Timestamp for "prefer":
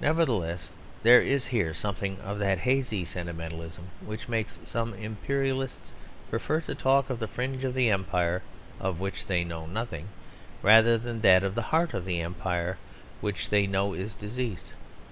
6.30-6.60